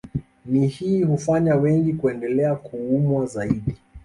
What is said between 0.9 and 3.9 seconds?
hufanya wengi kuendelea kuumwa zaidi